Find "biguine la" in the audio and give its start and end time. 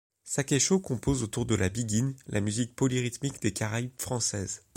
1.69-2.41